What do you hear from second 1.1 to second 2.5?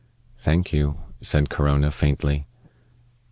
said Corona, faintly.